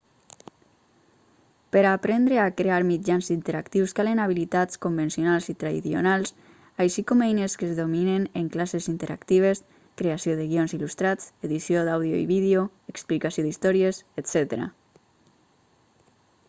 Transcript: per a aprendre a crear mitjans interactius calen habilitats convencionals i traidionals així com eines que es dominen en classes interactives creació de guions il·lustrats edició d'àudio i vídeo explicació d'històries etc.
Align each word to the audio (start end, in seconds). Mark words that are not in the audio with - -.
per 1.75 1.81
a 1.87 1.89
aprendre 1.97 2.35
a 2.43 2.53
crear 2.59 2.77
mitjans 2.91 3.27
interactius 3.35 3.91
calen 3.99 4.21
habilitats 4.23 4.79
convencionals 4.85 5.49
i 5.53 5.55
traidionals 5.63 6.33
així 6.85 7.03
com 7.11 7.21
eines 7.25 7.55
que 7.61 7.69
es 7.69 7.75
dominen 7.81 8.25
en 8.41 8.47
classes 8.55 8.89
interactives 8.95 9.63
creació 10.03 10.37
de 10.41 10.49
guions 10.55 10.75
il·lustrats 10.79 11.31
edició 11.49 11.83
d'àudio 11.91 12.23
i 12.23 12.27
vídeo 12.35 12.63
explicació 12.95 13.45
d'històries 13.49 14.01
etc. 14.23 14.57